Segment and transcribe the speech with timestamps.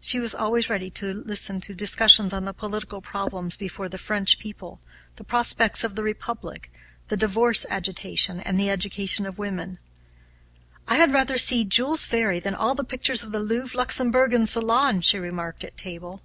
[0.00, 4.38] She was always ready to listen to discussions on the political problems before the French
[4.38, 4.80] people,
[5.16, 6.72] the prospects of the Republic,
[7.08, 9.80] the divorce agitation, and the education of women.
[10.88, 14.48] 'I had rather see Jules Ferry than all the pictures of the Louvre, Luxembourg, and
[14.48, 16.22] Salon,' she remarked at table.